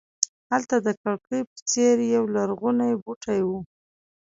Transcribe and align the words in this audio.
هلته 0.51 0.75
د 0.85 0.87
کړکۍ 1.01 1.41
په 1.49 1.57
څېر 1.69 1.95
یولرغونی 2.15 2.91
بوټی 3.03 3.39
و. 3.47 3.49